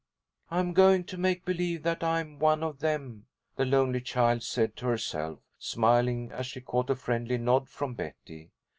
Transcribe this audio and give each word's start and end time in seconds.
"I'm 0.49 0.73
going 0.73 1.03
to 1.03 1.17
make 1.19 1.45
believe 1.45 1.83
that 1.83 2.03
I'm 2.03 2.39
one 2.39 2.63
of 2.63 2.79
them," 2.79 3.27
the 3.55 3.65
lonely 3.65 4.01
child 4.01 4.41
said 4.41 4.75
to 4.77 4.87
herself, 4.87 5.41
smiling 5.59 6.31
as 6.31 6.47
she 6.47 6.59
caught 6.59 6.89
a 6.89 6.95
friendly 6.95 7.37
nod 7.37 7.69
from 7.69 7.93
Betty. 7.93 8.49